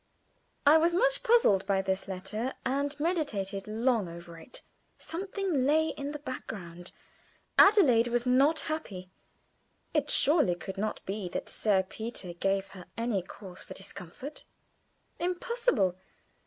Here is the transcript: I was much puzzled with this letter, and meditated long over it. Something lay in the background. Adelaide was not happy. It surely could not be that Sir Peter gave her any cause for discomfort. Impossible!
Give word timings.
I 0.65 0.77
was 0.79 0.95
much 0.95 1.21
puzzled 1.21 1.69
with 1.69 1.85
this 1.85 2.07
letter, 2.07 2.53
and 2.65 2.99
meditated 2.99 3.67
long 3.67 4.07
over 4.09 4.39
it. 4.39 4.63
Something 4.97 5.63
lay 5.63 5.89
in 5.89 6.11
the 6.11 6.17
background. 6.17 6.91
Adelaide 7.59 8.07
was 8.07 8.25
not 8.25 8.61
happy. 8.61 9.11
It 9.93 10.09
surely 10.09 10.55
could 10.55 10.79
not 10.79 11.05
be 11.05 11.29
that 11.29 11.49
Sir 11.49 11.83
Peter 11.83 12.33
gave 12.33 12.69
her 12.69 12.87
any 12.97 13.21
cause 13.21 13.61
for 13.61 13.75
discomfort. 13.75 14.43
Impossible! 15.19 15.95